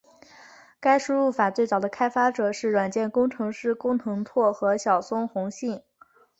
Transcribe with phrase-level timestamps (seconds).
[0.79, 5.79] 该输入法最早的开发者是软件工程师工藤拓和小松弘幸。